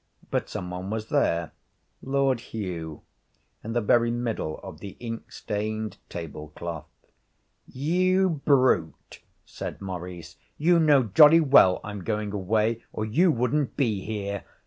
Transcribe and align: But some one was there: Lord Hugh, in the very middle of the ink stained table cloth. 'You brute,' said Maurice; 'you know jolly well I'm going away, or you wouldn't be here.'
But 0.31 0.49
some 0.49 0.71
one 0.71 0.89
was 0.89 1.09
there: 1.09 1.51
Lord 2.01 2.39
Hugh, 2.39 3.03
in 3.63 3.73
the 3.73 3.81
very 3.81 4.09
middle 4.09 4.57
of 4.63 4.79
the 4.79 4.97
ink 4.99 5.31
stained 5.31 5.97
table 6.09 6.47
cloth. 6.55 6.87
'You 7.67 8.41
brute,' 8.43 9.21
said 9.45 9.79
Maurice; 9.79 10.37
'you 10.57 10.79
know 10.79 11.03
jolly 11.03 11.39
well 11.39 11.81
I'm 11.83 12.03
going 12.03 12.33
away, 12.33 12.81
or 12.91 13.05
you 13.05 13.31
wouldn't 13.31 13.77
be 13.77 14.03
here.' 14.03 14.43